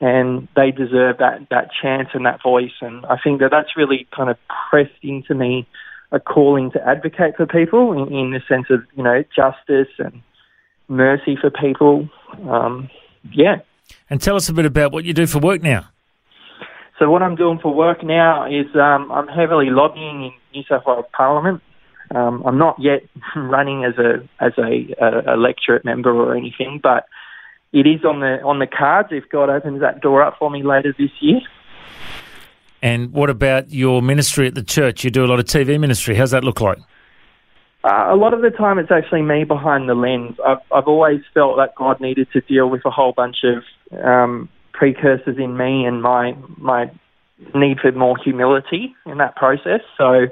And 0.00 0.48
they 0.54 0.70
deserve 0.70 1.18
that 1.18 1.48
that 1.50 1.70
chance 1.82 2.08
and 2.14 2.26
that 2.26 2.42
voice. 2.42 2.76
And 2.80 3.04
I 3.06 3.16
think 3.22 3.40
that 3.40 3.50
that's 3.50 3.76
really 3.76 4.06
kind 4.14 4.30
of 4.30 4.36
pressed 4.70 5.02
into 5.02 5.34
me 5.34 5.66
a 6.12 6.20
calling 6.20 6.70
to 6.70 6.86
advocate 6.86 7.36
for 7.36 7.46
people 7.46 7.92
in, 7.92 8.12
in 8.14 8.30
the 8.30 8.40
sense 8.48 8.66
of 8.70 8.84
you 8.96 9.02
know 9.02 9.24
justice 9.34 9.92
and 9.98 10.22
mercy 10.88 11.36
for 11.40 11.50
people. 11.50 12.08
Um, 12.48 12.90
yeah. 13.32 13.56
And 14.10 14.20
tell 14.20 14.36
us 14.36 14.48
a 14.48 14.52
bit 14.52 14.66
about 14.66 14.92
what 14.92 15.04
you 15.04 15.12
do 15.12 15.26
for 15.26 15.38
work 15.38 15.62
now. 15.62 15.88
So 16.98 17.10
what 17.10 17.22
I'm 17.22 17.36
doing 17.36 17.58
for 17.58 17.74
work 17.74 18.02
now 18.02 18.46
is 18.46 18.66
um, 18.74 19.12
I'm 19.12 19.28
heavily 19.28 19.66
lobbying 19.68 20.24
in 20.24 20.32
New 20.54 20.62
South 20.68 20.84
Wales 20.86 21.04
Parliament. 21.12 21.62
Um, 22.14 22.42
I'm 22.46 22.56
not 22.56 22.76
yet 22.78 23.02
running 23.36 23.84
as 23.84 23.98
a 23.98 24.26
as 24.40 24.52
a, 24.58 24.94
a 25.02 25.34
electorate 25.34 25.84
member 25.84 26.14
or 26.14 26.36
anything, 26.36 26.80
but 26.82 27.06
it 27.72 27.86
is 27.86 28.04
on 28.04 28.20
the 28.20 28.40
on 28.42 28.60
the 28.60 28.66
cards 28.66 29.08
if 29.10 29.28
God 29.28 29.50
opens 29.50 29.80
that 29.80 30.00
door 30.00 30.22
up 30.22 30.36
for 30.38 30.50
me 30.50 30.62
later 30.62 30.94
this 30.96 31.10
year. 31.20 31.40
And 32.82 33.12
what 33.12 33.30
about 33.30 33.70
your 33.70 34.00
ministry 34.00 34.46
at 34.46 34.54
the 34.54 34.62
church? 34.62 35.04
You 35.04 35.10
do 35.10 35.24
a 35.24 35.26
lot 35.26 35.38
of 35.38 35.46
TV 35.46 35.78
ministry. 35.78 36.14
How's 36.14 36.30
that 36.30 36.44
look 36.44 36.60
like? 36.60 36.78
Uh, 37.82 38.08
a 38.10 38.16
lot 38.16 38.34
of 38.34 38.42
the 38.42 38.50
time, 38.50 38.78
it's 38.78 38.90
actually 38.90 39.22
me 39.22 39.44
behind 39.44 39.88
the 39.88 39.94
lens. 39.94 40.36
I've, 40.44 40.58
I've 40.72 40.88
always 40.88 41.20
felt 41.32 41.56
that 41.56 41.74
God 41.76 42.00
needed 42.00 42.28
to 42.32 42.40
deal 42.40 42.68
with 42.68 42.84
a 42.84 42.90
whole 42.90 43.12
bunch 43.12 43.44
of 43.44 43.62
um, 44.04 44.48
precursors 44.76 45.38
in 45.38 45.56
me 45.56 45.84
and 45.84 46.02
my 46.02 46.36
my 46.58 46.90
need 47.54 47.80
for 47.80 47.92
more 47.92 48.16
humility 48.22 48.94
in 49.04 49.18
that 49.18 49.36
process. 49.36 49.80
So 49.98 50.26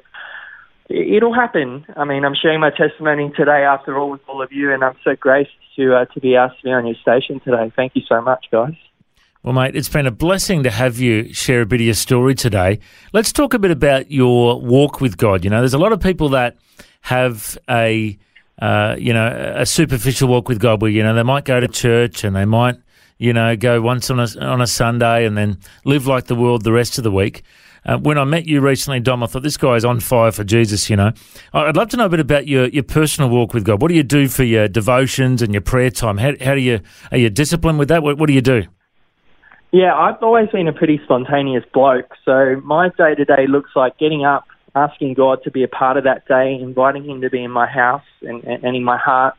it'll 0.88 1.34
happen. 1.34 1.84
I 1.96 2.04
mean, 2.04 2.24
I'm 2.24 2.34
sharing 2.34 2.60
my 2.60 2.70
testimony 2.70 3.32
today 3.36 3.64
after 3.64 3.98
all 3.98 4.10
with 4.10 4.20
all 4.28 4.42
of 4.42 4.52
you, 4.52 4.72
and 4.72 4.84
I'm 4.84 4.96
so 5.02 5.16
graced 5.16 5.50
to 5.76 5.94
uh, 5.94 6.04
to 6.06 6.20
be 6.20 6.36
asked 6.36 6.58
to 6.58 6.64
be 6.64 6.70
on 6.70 6.86
your 6.86 6.96
station 6.96 7.40
today. 7.40 7.72
Thank 7.74 7.92
you 7.96 8.02
so 8.08 8.20
much, 8.20 8.46
guys. 8.52 8.74
Well, 9.42 9.52
mate, 9.52 9.76
it's 9.76 9.90
been 9.90 10.06
a 10.06 10.10
blessing 10.10 10.62
to 10.62 10.70
have 10.70 10.98
you 10.98 11.34
share 11.34 11.62
a 11.62 11.66
bit 11.66 11.80
of 11.80 11.84
your 11.84 11.94
story 11.94 12.34
today. 12.34 12.78
Let's 13.12 13.30
talk 13.30 13.52
a 13.52 13.58
bit 13.58 13.70
about 13.70 14.10
your 14.10 14.58
walk 14.60 15.02
with 15.02 15.18
God. 15.18 15.44
You 15.44 15.50
know, 15.50 15.58
there's 15.60 15.74
a 15.74 15.78
lot 15.78 15.92
of 15.92 16.00
people 16.00 16.30
that 16.30 16.56
have 17.02 17.58
a 17.68 18.18
uh, 18.60 18.94
you 18.98 19.12
know, 19.12 19.52
a 19.56 19.66
superficial 19.66 20.28
walk 20.28 20.48
with 20.48 20.60
God 20.60 20.80
where, 20.80 20.90
you 20.90 21.02
know, 21.02 21.14
they 21.14 21.22
might 21.22 21.44
go 21.44 21.58
to 21.58 21.68
church 21.68 22.24
and 22.24 22.36
they 22.36 22.44
might, 22.44 22.76
you 23.18 23.32
know, 23.32 23.56
go 23.56 23.80
once 23.80 24.10
on 24.10 24.20
a, 24.20 24.26
on 24.40 24.60
a 24.60 24.66
Sunday 24.66 25.24
and 25.24 25.36
then 25.36 25.58
live 25.84 26.06
like 26.06 26.24
the 26.24 26.34
world 26.34 26.64
the 26.64 26.72
rest 26.72 26.98
of 26.98 27.04
the 27.04 27.12
week. 27.12 27.42
Uh, 27.86 27.98
when 27.98 28.16
I 28.16 28.24
met 28.24 28.46
you 28.46 28.60
recently, 28.62 29.00
Dom, 29.00 29.22
I 29.22 29.26
thought 29.26 29.42
this 29.42 29.58
guy 29.58 29.74
is 29.74 29.84
on 29.84 30.00
fire 30.00 30.32
for 30.32 30.42
Jesus. 30.42 30.88
You 30.88 30.96
know, 30.96 31.12
I'd 31.52 31.76
love 31.76 31.90
to 31.90 31.98
know 31.98 32.06
a 32.06 32.08
bit 32.08 32.20
about 32.20 32.46
your, 32.46 32.68
your 32.68 32.82
personal 32.82 33.28
walk 33.28 33.52
with 33.52 33.64
God. 33.64 33.82
What 33.82 33.88
do 33.88 33.94
you 33.94 34.02
do 34.02 34.26
for 34.26 34.42
your 34.42 34.68
devotions 34.68 35.42
and 35.42 35.52
your 35.52 35.60
prayer 35.60 35.90
time? 35.90 36.16
How, 36.16 36.32
how 36.40 36.54
do 36.54 36.60
you 36.60 36.80
are 37.12 37.18
you 37.18 37.28
disciplined 37.28 37.78
with 37.78 37.88
that? 37.88 38.02
What, 38.02 38.16
what 38.16 38.26
do 38.26 38.32
you 38.32 38.40
do? 38.40 38.64
Yeah, 39.70 39.94
I've 39.94 40.22
always 40.22 40.48
been 40.50 40.68
a 40.68 40.72
pretty 40.72 41.00
spontaneous 41.04 41.64
bloke. 41.74 42.14
So 42.24 42.60
my 42.64 42.88
day 42.96 43.16
to 43.16 43.24
day 43.24 43.46
looks 43.48 43.72
like 43.74 43.98
getting 43.98 44.24
up, 44.24 44.46
asking 44.74 45.14
God 45.14 45.42
to 45.42 45.50
be 45.50 45.62
a 45.62 45.68
part 45.68 45.96
of 45.96 46.04
that 46.04 46.26
day, 46.26 46.54
inviting 46.54 47.04
Him 47.04 47.20
to 47.20 47.28
be 47.28 47.42
in 47.42 47.50
my 47.50 47.66
house 47.66 48.04
and, 48.22 48.42
and, 48.44 48.64
and 48.64 48.76
in 48.76 48.84
my 48.84 48.96
heart, 48.96 49.34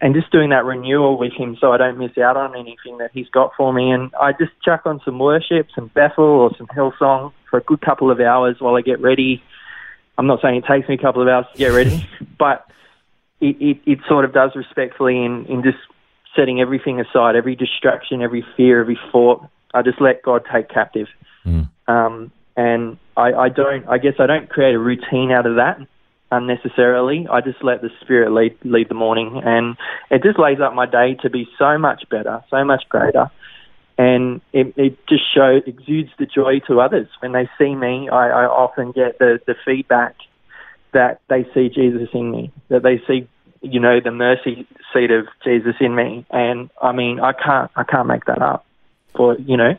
and 0.00 0.14
just 0.14 0.30
doing 0.30 0.50
that 0.50 0.64
renewal 0.64 1.18
with 1.18 1.32
Him 1.32 1.56
so 1.60 1.72
I 1.72 1.76
don't 1.76 1.98
miss 1.98 2.16
out 2.18 2.36
on 2.36 2.54
anything 2.54 2.98
that 2.98 3.10
He's 3.12 3.28
got 3.28 3.52
for 3.56 3.72
me. 3.72 3.90
And 3.90 4.12
I 4.20 4.32
just 4.32 4.52
chuck 4.64 4.82
on 4.84 5.00
some 5.04 5.18
worship, 5.18 5.68
some 5.74 5.88
Bethel 5.88 6.24
or 6.24 6.50
some 6.56 6.66
Hillsong 6.66 7.32
for 7.50 7.58
a 7.58 7.62
good 7.62 7.80
couple 7.80 8.10
of 8.10 8.20
hours 8.20 8.56
while 8.58 8.76
I 8.76 8.82
get 8.82 9.00
ready. 9.00 9.42
I'm 10.18 10.26
not 10.26 10.40
saying 10.42 10.56
it 10.56 10.64
takes 10.66 10.88
me 10.88 10.94
a 10.94 10.98
couple 10.98 11.22
of 11.22 11.28
hours 11.28 11.46
to 11.52 11.58
get 11.58 11.68
ready, 11.68 12.08
but 12.38 12.66
it, 13.40 13.56
it, 13.60 13.80
it 13.86 13.98
sort 14.08 14.24
of 14.24 14.32
does 14.32 14.52
respectfully 14.54 15.24
in, 15.24 15.46
in 15.46 15.62
just 15.62 15.78
setting 16.36 16.60
everything 16.60 17.00
aside, 17.00 17.36
every 17.36 17.56
distraction, 17.56 18.22
every 18.22 18.44
fear, 18.56 18.80
every 18.80 18.98
thought. 19.10 19.46
I 19.72 19.82
just 19.82 20.00
let 20.00 20.22
God 20.22 20.44
take 20.52 20.68
captive. 20.68 21.08
Mm. 21.44 21.68
Um, 21.88 22.32
and 22.56 22.98
I, 23.16 23.32
I 23.32 23.48
don't, 23.48 23.86
I 23.88 23.98
guess 23.98 24.14
I 24.18 24.26
don't 24.26 24.48
create 24.48 24.74
a 24.74 24.78
routine 24.78 25.30
out 25.32 25.46
of 25.46 25.56
that 25.56 25.78
unnecessarily. 26.30 27.26
I 27.30 27.40
just 27.40 27.62
let 27.62 27.80
the 27.82 27.90
Spirit 28.00 28.32
lead, 28.32 28.56
lead 28.64 28.88
the 28.88 28.94
morning. 28.94 29.40
And 29.44 29.76
it 30.10 30.22
just 30.22 30.38
lays 30.38 30.58
up 30.60 30.74
my 30.74 30.86
day 30.86 31.16
to 31.22 31.30
be 31.30 31.48
so 31.58 31.78
much 31.78 32.04
better, 32.10 32.42
so 32.50 32.64
much 32.64 32.84
greater. 32.88 33.30
And 33.96 34.40
it, 34.52 34.74
it 34.76 34.98
just 35.08 35.22
shows, 35.32 35.62
exudes 35.66 36.10
the 36.18 36.26
joy 36.26 36.58
to 36.66 36.80
others. 36.80 37.06
When 37.20 37.32
they 37.32 37.48
see 37.58 37.74
me, 37.74 38.08
I, 38.08 38.28
I 38.28 38.44
often 38.46 38.90
get 38.90 39.18
the, 39.18 39.38
the 39.46 39.54
feedback 39.64 40.16
that 40.92 41.20
they 41.28 41.44
see 41.54 41.68
Jesus 41.68 42.08
in 42.12 42.30
me, 42.30 42.52
that 42.68 42.82
they 42.82 43.00
see, 43.06 43.28
you 43.62 43.78
know, 43.80 44.00
the 44.02 44.10
mercy 44.10 44.66
seat 44.92 45.10
of 45.10 45.26
Jesus 45.44 45.74
in 45.80 45.94
me. 45.94 46.26
And 46.30 46.70
I 46.82 46.92
mean, 46.92 47.20
I 47.20 47.32
can't, 47.32 47.70
I 47.76 47.84
can't 47.84 48.08
make 48.08 48.24
that 48.24 48.42
up 48.42 48.66
for, 49.16 49.38
you 49.38 49.56
know, 49.56 49.74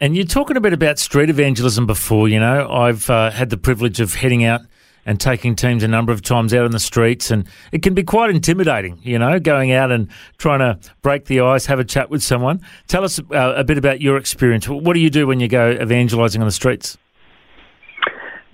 And 0.00 0.16
you're 0.16 0.26
talking 0.26 0.56
a 0.56 0.60
bit 0.60 0.72
about 0.72 0.98
street 0.98 1.30
evangelism 1.30 1.86
before. 1.86 2.28
You 2.28 2.40
know, 2.40 2.68
I've 2.70 3.08
uh, 3.08 3.30
had 3.30 3.50
the 3.50 3.56
privilege 3.56 4.00
of 4.00 4.14
heading 4.14 4.44
out 4.44 4.60
and 5.06 5.20
taking 5.20 5.54
teams 5.54 5.82
a 5.82 5.88
number 5.88 6.12
of 6.12 6.22
times 6.22 6.54
out 6.54 6.64
on 6.64 6.70
the 6.70 6.80
streets, 6.80 7.30
and 7.30 7.46
it 7.72 7.82
can 7.82 7.94
be 7.94 8.02
quite 8.02 8.30
intimidating. 8.30 8.98
You 9.02 9.18
know, 9.18 9.38
going 9.40 9.72
out 9.72 9.90
and 9.90 10.08
trying 10.38 10.60
to 10.60 10.78
break 11.02 11.26
the 11.26 11.40
ice, 11.40 11.66
have 11.66 11.78
a 11.78 11.84
chat 11.84 12.10
with 12.10 12.22
someone. 12.22 12.60
Tell 12.88 13.04
us 13.04 13.18
uh, 13.18 13.54
a 13.56 13.64
bit 13.64 13.78
about 13.78 14.00
your 14.00 14.16
experience. 14.16 14.68
What 14.68 14.94
do 14.94 15.00
you 15.00 15.10
do 15.10 15.26
when 15.26 15.40
you 15.40 15.48
go 15.48 15.70
evangelising 15.70 16.40
on 16.40 16.46
the 16.46 16.52
streets? 16.52 16.96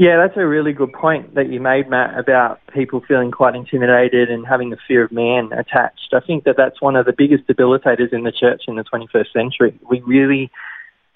Yeah, 0.01 0.17
that's 0.17 0.39
a 0.39 0.47
really 0.47 0.73
good 0.73 0.95
point 0.95 1.35
that 1.35 1.51
you 1.51 1.61
made, 1.61 1.91
Matt, 1.91 2.19
about 2.19 2.61
people 2.73 3.03
feeling 3.07 3.31
quite 3.31 3.55
intimidated 3.55 4.31
and 4.31 4.47
having 4.47 4.71
the 4.71 4.79
fear 4.89 5.05
of 5.05 5.13
man 5.13 5.53
attached. 5.53 6.15
I 6.15 6.21
think 6.21 6.45
that 6.45 6.57
that's 6.57 6.81
one 6.81 6.97
of 6.97 7.05
the 7.05 7.13
biggest 7.13 7.47
debilitators 7.47 8.11
in 8.11 8.23
the 8.23 8.33
church 8.33 8.63
in 8.67 8.77
the 8.77 8.85
21st 8.85 9.31
century. 9.31 9.79
We 9.91 10.01
really 10.01 10.51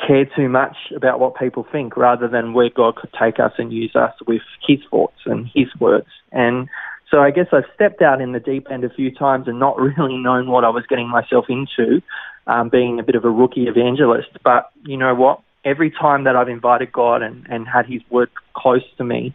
care 0.07 0.25
too 0.25 0.49
much 0.49 0.77
about 0.95 1.21
what 1.21 1.37
people 1.37 1.67
think 1.71 1.97
rather 1.97 2.29
than 2.29 2.53
where 2.53 2.71
God 2.71 2.97
could 2.97 3.13
take 3.19 3.41
us 3.41 3.53
and 3.59 3.73
use 3.73 3.95
us 3.95 4.13
with 4.27 4.43
His 4.67 4.79
thoughts 4.91 5.19
and 5.27 5.49
His 5.55 5.69
words. 5.79 6.07
And 6.33 6.69
so 7.11 7.21
I 7.21 7.31
guess 7.31 7.47
I've 7.53 7.65
stepped 7.75 8.03
out 8.03 8.21
in 8.21 8.33
the 8.33 8.41
deep 8.41 8.67
end 8.71 8.85
a 8.85 8.91
few 8.91 9.15
times 9.15 9.49
and 9.49 9.59
not 9.59 9.79
really 9.99 10.17
known 10.17 10.51
what 10.51 10.65
I 10.65 10.71
was 10.71 10.85
getting 10.89 11.09
myself 11.09 11.47
into, 11.49 12.03
um, 12.47 12.69
being 12.69 12.99
a 12.99 13.03
bit 13.03 13.15
of 13.15 13.25
a 13.25 13.31
rookie 13.31 13.67
evangelist. 13.67 14.31
But 14.43 14.71
you 14.85 14.97
know 14.97 15.15
what? 15.15 15.41
Every 15.65 15.91
time 15.91 16.25
that 16.25 16.37
I've 16.37 16.49
invited 16.49 16.93
God 16.93 17.23
and, 17.23 17.47
and 17.49 17.67
had 17.67 17.87
His 17.87 18.03
word 18.11 18.31
close 18.55 18.85
to 18.99 19.05
me, 19.05 19.35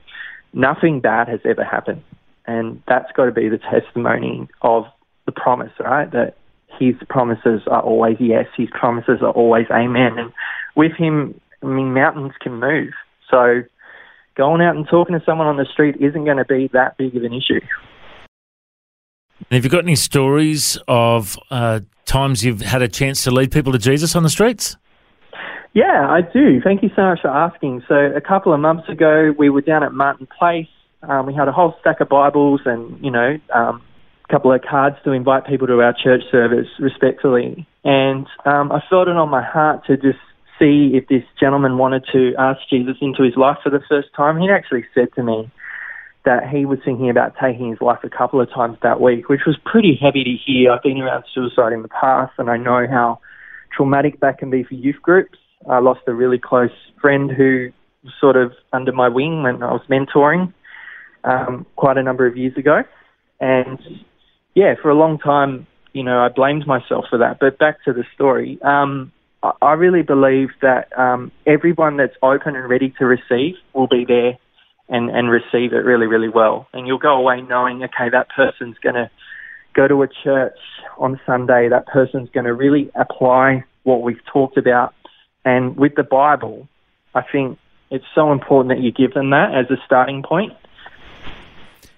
nothing 0.53 0.99
bad 0.99 1.27
has 1.27 1.39
ever 1.45 1.63
happened. 1.63 2.03
And 2.45 2.81
that's 2.87 3.11
got 3.13 3.25
to 3.25 3.31
be 3.31 3.49
the 3.49 3.59
testimony 3.59 4.47
of 4.61 4.85
the 5.25 5.31
promise, 5.31 5.71
right? 5.79 6.11
That 6.11 6.35
his 6.79 6.95
promises 7.09 7.61
are 7.67 7.81
always 7.81 8.17
yes, 8.19 8.47
his 8.55 8.69
promises 8.71 9.19
are 9.21 9.31
always 9.31 9.67
amen. 9.71 10.17
And 10.17 10.33
with 10.75 10.93
him, 10.93 11.39
I 11.61 11.65
mean, 11.65 11.93
mountains 11.93 12.33
can 12.39 12.53
move. 12.59 12.93
So 13.29 13.63
going 14.35 14.61
out 14.61 14.75
and 14.75 14.87
talking 14.87 15.17
to 15.17 15.25
someone 15.25 15.47
on 15.47 15.57
the 15.57 15.65
street 15.65 15.97
isn't 15.99 16.25
going 16.25 16.37
to 16.37 16.45
be 16.45 16.69
that 16.73 16.97
big 16.97 17.15
of 17.15 17.23
an 17.23 17.33
issue. 17.33 17.59
And 19.49 19.55
have 19.55 19.63
you 19.63 19.69
got 19.69 19.83
any 19.83 19.95
stories 19.95 20.77
of 20.87 21.37
uh, 21.49 21.81
times 22.05 22.43
you've 22.43 22.61
had 22.61 22.81
a 22.81 22.87
chance 22.87 23.23
to 23.23 23.31
lead 23.31 23.51
people 23.51 23.71
to 23.73 23.79
Jesus 23.79 24.15
on 24.15 24.23
the 24.23 24.29
streets? 24.29 24.77
Yeah, 25.73 26.07
I 26.09 26.21
do. 26.21 26.59
Thank 26.61 26.81
you 26.83 26.89
so 26.95 27.03
much 27.03 27.21
for 27.21 27.29
asking. 27.29 27.83
So 27.87 27.95
a 27.95 28.21
couple 28.21 28.53
of 28.53 28.59
months 28.59 28.89
ago, 28.89 29.33
we 29.37 29.49
were 29.49 29.61
down 29.61 29.83
at 29.83 29.93
Martin 29.93 30.27
Place. 30.37 30.67
Um, 31.03 31.25
we 31.25 31.33
had 31.33 31.47
a 31.47 31.51
whole 31.51 31.75
stack 31.79 32.01
of 32.01 32.09
Bibles 32.09 32.61
and, 32.65 33.03
you 33.03 33.11
know, 33.11 33.37
um, 33.53 33.81
couple 34.29 34.53
of 34.53 34.61
cards 34.61 34.95
to 35.03 35.11
invite 35.11 35.45
people 35.47 35.67
to 35.67 35.81
our 35.81 35.93
church 35.93 36.21
service 36.31 36.67
respectfully. 36.79 37.67
And 37.83 38.27
um, 38.45 38.71
I 38.71 38.81
felt 38.89 39.07
it 39.07 39.17
on 39.17 39.29
my 39.29 39.43
heart 39.43 39.85
to 39.87 39.97
just 39.97 40.19
see 40.59 40.91
if 40.93 41.07
this 41.07 41.23
gentleman 41.39 41.77
wanted 41.77 42.05
to 42.11 42.33
ask 42.37 42.59
Jesus 42.69 42.97
into 43.01 43.23
his 43.23 43.35
life 43.35 43.57
for 43.63 43.69
the 43.69 43.81
first 43.89 44.09
time. 44.15 44.39
He 44.39 44.49
actually 44.49 44.85
said 44.93 45.07
to 45.15 45.23
me 45.23 45.51
that 46.25 46.47
he 46.49 46.65
was 46.65 46.79
thinking 46.83 47.09
about 47.09 47.33
taking 47.41 47.69
his 47.69 47.81
life 47.81 47.99
a 48.03 48.09
couple 48.09 48.41
of 48.41 48.49
times 48.53 48.77
that 48.83 48.99
week, 49.01 49.29
which 49.29 49.41
was 49.47 49.57
pretty 49.65 49.97
heavy 49.99 50.23
to 50.23 50.35
hear. 50.45 50.71
I've 50.71 50.83
been 50.83 50.99
around 50.99 51.23
suicide 51.33 51.73
in 51.73 51.81
the 51.81 51.87
past 51.87 52.33
and 52.37 52.49
I 52.49 52.57
know 52.57 52.85
how 52.89 53.19
traumatic 53.75 54.19
that 54.19 54.37
can 54.37 54.49
be 54.49 54.63
for 54.63 54.75
youth 54.75 55.01
groups. 55.01 55.37
I 55.67 55.79
lost 55.79 56.01
a 56.07 56.13
really 56.13 56.37
close 56.37 56.71
friend 57.01 57.31
who 57.31 57.71
was 58.03 58.13
sort 58.19 58.35
of 58.35 58.51
under 58.73 58.91
my 58.91 59.07
wing 59.07 59.43
when 59.43 59.63
I 59.63 59.71
was 59.71 59.81
mentoring 59.89 60.53
um, 61.23 61.65
quite 61.75 61.97
a 61.97 62.03
number 62.03 62.27
of 62.27 62.37
years 62.37 62.55
ago. 62.57 62.83
And 63.39 63.79
yeah, 64.59 64.75
for 64.81 64.89
a 64.89 64.93
long 64.93 65.17
time, 65.19 65.65
you 65.93 66.03
know, 66.03 66.19
I 66.19 66.27
blamed 66.27 66.67
myself 66.67 67.05
for 67.09 67.17
that. 67.19 67.39
But 67.39 67.57
back 67.57 67.81
to 67.85 67.93
the 67.93 68.03
story. 68.13 68.59
Um, 68.61 69.13
I- 69.41 69.73
really 69.75 70.01
believe 70.01 70.49
that 70.61 70.91
um, 70.99 71.31
everyone 71.47 71.95
that's 71.95 72.15
open 72.21 72.57
and 72.57 72.69
ready 72.69 72.93
to 72.99 73.05
receive 73.05 73.55
will 73.73 73.87
be 73.87 74.03
there 74.03 74.37
and, 74.89 75.09
and 75.09 75.29
receive 75.29 75.71
it 75.71 75.85
really, 75.85 76.07
really 76.07 76.27
well. 76.27 76.67
And 76.73 76.85
you'll 76.85 76.97
go 76.97 77.15
away 77.15 77.39
knowing, 77.39 77.81
okay, 77.85 78.09
that 78.11 78.27
person's 78.35 78.77
going 78.79 78.95
to 78.95 79.09
go 79.73 79.87
to 79.87 80.03
a 80.03 80.09
church 80.25 80.59
on 80.97 81.21
Sunday. 81.25 81.69
That 81.69 81.87
person's 81.87 82.29
going 82.31 82.45
to 82.45 82.53
really 82.53 82.91
apply 82.95 83.63
what 83.83 84.01
we've 84.01 84.23
talked 84.25 84.57
about. 84.57 84.93
And 85.45 85.77
with 85.77 85.95
the 85.95 86.03
Bible, 86.03 86.67
I 87.15 87.21
think 87.21 87.57
it's 87.91 88.03
so 88.13 88.33
important 88.33 88.75
that 88.75 88.83
you 88.83 88.91
give 88.91 89.13
them 89.13 89.29
that 89.29 89.55
as 89.55 89.71
a 89.71 89.77
starting 89.85 90.21
point. 90.21 90.51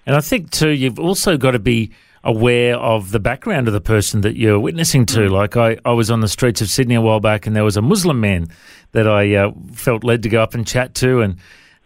And 0.06 0.14
I 0.14 0.20
think 0.20 0.50
too, 0.50 0.70
you've 0.70 1.00
also 1.00 1.36
got 1.36 1.52
to 1.52 1.58
be 1.58 1.90
aware 2.24 2.76
of 2.76 3.10
the 3.10 3.20
background 3.20 3.66
of 3.66 3.74
the 3.74 3.80
person 3.80 4.20
that 4.20 4.36
you're 4.36 4.60
witnessing 4.60 5.06
to. 5.06 5.28
Like 5.28 5.56
I, 5.56 5.78
I 5.84 5.92
was 5.92 6.10
on 6.10 6.20
the 6.20 6.28
streets 6.28 6.60
of 6.60 6.68
Sydney 6.68 6.94
a 6.94 7.00
while 7.00 7.20
back, 7.20 7.46
and 7.46 7.56
there 7.56 7.64
was 7.64 7.76
a 7.76 7.82
Muslim 7.82 8.20
man 8.20 8.48
that 8.92 9.08
I 9.08 9.34
uh, 9.34 9.52
felt 9.72 10.04
led 10.04 10.22
to 10.22 10.28
go 10.28 10.42
up 10.42 10.54
and 10.54 10.66
chat 10.66 10.94
to, 10.96 11.20
and 11.20 11.36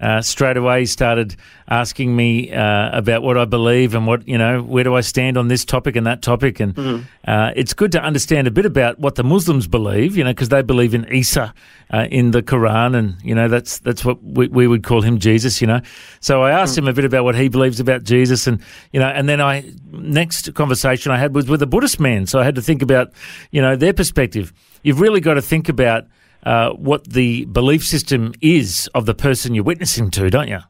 uh, 0.00 0.20
straight 0.20 0.56
away 0.56 0.80
he 0.80 0.86
started 0.86 1.36
asking 1.68 2.14
me 2.14 2.52
uh, 2.52 2.96
about 2.96 3.22
what 3.22 3.38
I 3.38 3.44
believe 3.44 3.94
and 3.94 4.06
what 4.06 4.26
you 4.28 4.36
know 4.36 4.62
where 4.62 4.84
do 4.84 4.94
I 4.94 5.00
stand 5.00 5.36
on 5.36 5.48
this 5.48 5.64
topic 5.64 5.96
and 5.96 6.06
that 6.06 6.22
topic, 6.22 6.60
and 6.60 7.06
uh, 7.26 7.52
it's 7.56 7.72
good 7.72 7.92
to 7.92 8.02
understand 8.02 8.46
a 8.46 8.50
bit 8.50 8.66
about 8.66 8.98
what 8.98 9.14
the 9.14 9.24
Muslims 9.24 9.66
believe, 9.66 10.16
you 10.16 10.24
know, 10.24 10.30
because 10.30 10.50
they 10.50 10.62
believe 10.62 10.94
in 10.94 11.10
Isa 11.12 11.54
uh, 11.92 12.06
in 12.10 12.32
the 12.32 12.42
Quran, 12.42 12.94
and 12.96 13.16
you 13.22 13.34
know 13.34 13.48
that's 13.48 13.78
that's 13.78 14.04
what 14.04 14.22
we, 14.22 14.48
we 14.48 14.66
would 14.66 14.84
call 14.84 15.00
him 15.00 15.18
Jesus, 15.18 15.60
you 15.60 15.66
know. 15.66 15.80
So 16.20 16.42
I 16.42 16.50
asked 16.50 16.76
him 16.76 16.88
a 16.88 16.92
bit 16.92 17.04
about 17.04 17.24
what 17.24 17.34
he 17.34 17.48
believes 17.48 17.80
about 17.80 18.02
Jesus, 18.04 18.46
and 18.46 18.60
you 18.92 19.00
know, 19.00 19.08
and 19.08 19.28
then 19.28 19.40
I 19.40 19.72
next 19.92 20.52
conversation 20.54 21.10
I 21.10 21.18
had 21.18 21.34
was 21.34 21.48
with 21.48 21.62
a 21.62 21.66
Buddhist 21.66 22.00
man, 22.00 22.26
so 22.26 22.38
I 22.38 22.44
had 22.44 22.54
to 22.56 22.62
think 22.62 22.82
about 22.82 23.12
you 23.50 23.62
know 23.62 23.76
their 23.76 23.92
perspective. 23.92 24.52
You've 24.82 25.00
really 25.00 25.20
got 25.20 25.34
to 25.34 25.42
think 25.42 25.68
about 25.68 26.06
uh, 26.46 26.70
what 26.74 27.04
the 27.04 27.44
belief 27.46 27.84
system 27.84 28.32
is 28.40 28.88
of 28.94 29.04
the 29.04 29.14
person 29.14 29.52
you're 29.52 29.64
witnessing 29.64 30.12
to, 30.12 30.30
don't 30.30 30.46
you? 30.46 30.60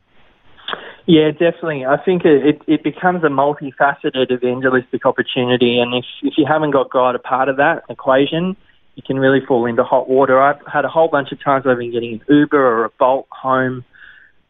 Yeah, 1.05 1.31
definitely. 1.31 1.85
I 1.85 1.99
think 2.03 2.25
it, 2.25 2.63
it, 2.67 2.83
becomes 2.83 3.23
a 3.23 3.29
multifaceted 3.29 4.33
evangelistic 4.33 5.05
opportunity, 5.07 5.79
and 5.79 5.95
if, 5.95 6.05
if 6.23 6.35
you 6.39 6.47
haven't 6.49 6.73
got 6.73 6.91
God 6.91 7.15
a 7.15 7.21
part 7.21 7.49
of 7.49 7.59
that 7.59 7.83
equation, 7.91 8.57
you 8.97 9.03
can 9.07 9.19
really 9.19 9.45
fall 9.47 9.67
into 9.67 9.85
hot 9.85 10.09
water. 10.09 10.41
I've 10.43 10.61
had 10.67 10.85
a 10.85 10.89
whole 10.89 11.09
bunch 11.09 11.31
of 11.31 11.41
times 11.45 11.67
I've 11.69 11.79
been 11.79 11.93
getting 11.93 12.15
an 12.15 12.23
Uber 12.29 12.59
or 12.59 12.87
a 12.87 12.91
Bolt 12.99 13.29
home 13.31 13.85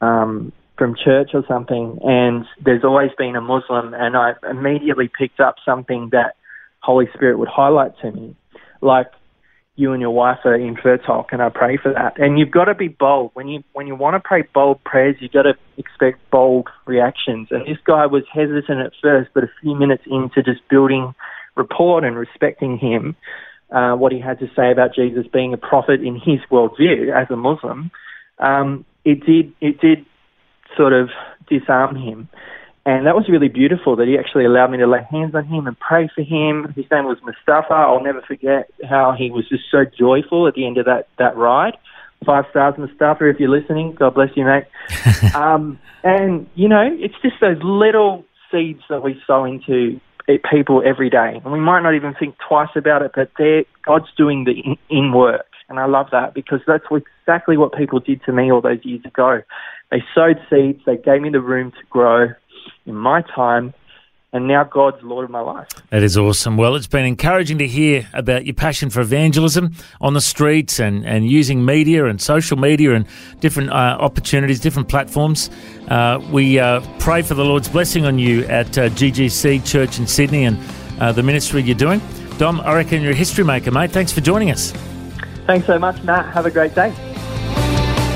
um, 0.00 0.52
from 0.78 0.94
church 0.94 1.30
or 1.34 1.44
something, 1.48 1.98
and 2.04 2.46
there's 2.64 2.84
always 2.84 3.10
been 3.18 3.34
a 3.34 3.40
Muslim, 3.40 3.94
and 3.94 4.16
I 4.16 4.34
immediately 4.48 5.08
picked 5.08 5.40
up 5.40 5.56
something 5.64 6.10
that 6.12 6.36
Holy 6.80 7.08
Spirit 7.14 7.38
would 7.38 7.48
highlight 7.48 7.98
to 8.00 8.12
me. 8.12 8.36
Like, 8.80 9.08
you 9.76 9.92
and 9.92 10.00
your 10.00 10.10
wife 10.10 10.38
are 10.44 10.54
infertile. 10.54 11.24
Can 11.24 11.40
I 11.40 11.50
pray 11.50 11.76
for 11.76 11.92
that? 11.92 12.18
And 12.18 12.38
you've 12.38 12.50
got 12.50 12.64
to 12.64 12.74
be 12.74 12.88
bold 12.88 13.30
when 13.34 13.46
you 13.46 13.62
when 13.74 13.86
you 13.86 13.94
want 13.94 14.14
to 14.14 14.20
pray 14.20 14.42
bold 14.54 14.82
prayers. 14.84 15.16
You've 15.20 15.32
got 15.32 15.42
to 15.42 15.54
expect 15.76 16.18
bold 16.30 16.68
reactions. 16.86 17.48
And 17.50 17.66
this 17.66 17.78
guy 17.84 18.06
was 18.06 18.24
hesitant 18.32 18.80
at 18.80 18.92
first, 19.02 19.30
but 19.34 19.44
a 19.44 19.50
few 19.60 19.76
minutes 19.76 20.04
into 20.06 20.42
just 20.42 20.66
building 20.68 21.14
rapport 21.56 22.04
and 22.04 22.16
respecting 22.16 22.78
him, 22.78 23.16
uh, 23.70 23.94
what 23.94 24.12
he 24.12 24.20
had 24.20 24.38
to 24.38 24.50
say 24.56 24.70
about 24.70 24.94
Jesus 24.94 25.26
being 25.30 25.52
a 25.52 25.58
prophet 25.58 26.00
in 26.02 26.14
his 26.14 26.40
worldview 26.50 27.12
as 27.14 27.30
a 27.30 27.36
Muslim, 27.36 27.90
um, 28.38 28.84
it 29.04 29.24
did 29.26 29.52
it 29.60 29.80
did 29.80 30.06
sort 30.76 30.94
of 30.94 31.10
disarm 31.48 31.96
him. 31.96 32.28
And 32.86 33.04
that 33.04 33.16
was 33.16 33.28
really 33.28 33.48
beautiful 33.48 33.96
that 33.96 34.06
he 34.06 34.16
actually 34.16 34.44
allowed 34.44 34.70
me 34.70 34.78
to 34.78 34.86
lay 34.86 35.04
hands 35.10 35.34
on 35.34 35.44
him 35.44 35.66
and 35.66 35.76
pray 35.78 36.08
for 36.14 36.22
him. 36.22 36.72
His 36.76 36.84
name 36.88 37.04
was 37.04 37.18
Mustafa. 37.24 37.74
I'll 37.74 38.02
never 38.02 38.22
forget 38.22 38.70
how 38.88 39.12
he 39.18 39.28
was 39.28 39.48
just 39.48 39.64
so 39.72 39.84
joyful 39.84 40.46
at 40.46 40.54
the 40.54 40.64
end 40.64 40.78
of 40.78 40.86
that, 40.86 41.08
that 41.18 41.36
ride. 41.36 41.76
Five 42.24 42.44
stars, 42.50 42.74
Mustafa, 42.78 43.28
if 43.28 43.40
you're 43.40 43.50
listening. 43.50 43.96
God 43.98 44.14
bless 44.14 44.30
you, 44.36 44.44
mate. 44.44 44.66
um, 45.34 45.80
and, 46.04 46.46
you 46.54 46.68
know, 46.68 46.88
it's 46.92 47.16
just 47.22 47.34
those 47.40 47.58
little 47.60 48.24
seeds 48.52 48.82
that 48.88 49.02
we 49.02 49.20
sow 49.26 49.44
into 49.44 50.00
people 50.48 50.80
every 50.86 51.10
day. 51.10 51.40
And 51.42 51.52
we 51.52 51.58
might 51.58 51.82
not 51.82 51.96
even 51.96 52.14
think 52.14 52.36
twice 52.48 52.70
about 52.76 53.02
it, 53.02 53.10
but 53.16 53.32
God's 53.84 54.12
doing 54.16 54.44
the 54.44 54.52
in, 54.52 54.76
in 54.88 55.12
work. 55.12 55.46
And 55.68 55.80
I 55.80 55.86
love 55.86 56.06
that 56.12 56.34
because 56.34 56.60
that's 56.68 56.84
exactly 56.92 57.56
what 57.56 57.74
people 57.74 57.98
did 57.98 58.22
to 58.26 58.32
me 58.32 58.52
all 58.52 58.60
those 58.60 58.84
years 58.84 59.04
ago. 59.04 59.42
They 59.90 60.04
sowed 60.14 60.38
seeds, 60.48 60.82
they 60.86 60.96
gave 60.96 61.22
me 61.22 61.30
the 61.30 61.40
room 61.40 61.72
to 61.72 61.86
grow 61.90 62.28
in 62.86 62.94
my 62.94 63.22
time, 63.22 63.74
and 64.32 64.46
now 64.46 64.64
God's 64.64 65.02
Lord 65.02 65.24
of 65.24 65.30
my 65.30 65.40
life. 65.40 65.68
That 65.90 66.02
is 66.02 66.18
awesome. 66.18 66.56
Well, 66.56 66.74
it's 66.74 66.86
been 66.86 67.06
encouraging 67.06 67.58
to 67.58 67.66
hear 67.66 68.06
about 68.12 68.44
your 68.44 68.54
passion 68.54 68.90
for 68.90 69.00
evangelism 69.00 69.74
on 70.00 70.14
the 70.14 70.20
streets 70.20 70.78
and, 70.78 71.06
and 71.06 71.30
using 71.30 71.64
media 71.64 72.04
and 72.06 72.20
social 72.20 72.58
media 72.58 72.94
and 72.94 73.06
different 73.40 73.70
uh, 73.70 73.96
opportunities, 73.98 74.60
different 74.60 74.88
platforms. 74.88 75.48
Uh, 75.88 76.20
we 76.30 76.58
uh, 76.58 76.80
pray 76.98 77.22
for 77.22 77.34
the 77.34 77.44
Lord's 77.44 77.68
blessing 77.68 78.04
on 78.04 78.18
you 78.18 78.44
at 78.44 78.76
uh, 78.76 78.88
GGC 78.90 79.64
Church 79.64 79.98
in 79.98 80.06
Sydney 80.06 80.44
and 80.44 80.58
uh, 81.00 81.12
the 81.12 81.22
ministry 81.22 81.62
you're 81.62 81.74
doing. 81.74 82.00
Dom, 82.38 82.60
I 82.60 82.74
reckon 82.74 83.02
you're 83.02 83.12
a 83.12 83.16
history 83.16 83.44
maker, 83.44 83.70
mate. 83.70 83.90
Thanks 83.90 84.12
for 84.12 84.20
joining 84.20 84.50
us. 84.50 84.72
Thanks 85.46 85.66
so 85.66 85.78
much, 85.78 86.02
Matt. 86.02 86.32
Have 86.34 86.44
a 86.44 86.50
great 86.50 86.74
day. 86.74 86.92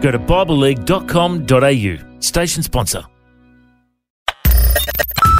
go 0.00 0.10
to 0.10 0.18
bibleleague.com.au. 0.18 2.20
Station 2.20 2.62
sponsor. 2.62 3.04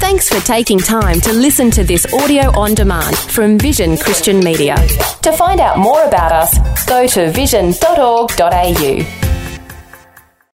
Thanks 0.00 0.28
for 0.28 0.40
taking 0.46 0.78
time 0.78 1.20
to 1.20 1.32
listen 1.32 1.70
to 1.72 1.84
this 1.84 2.12
audio 2.14 2.56
on 2.58 2.74
demand 2.74 3.16
from 3.16 3.58
Vision 3.58 3.96
Christian 3.98 4.40
Media. 4.40 4.76
To 5.22 5.32
find 5.32 5.60
out 5.60 5.78
more 5.78 6.02
about 6.04 6.32
us, 6.32 6.86
go 6.86 7.06
to 7.06 7.30
vision.org.au. 7.30 9.27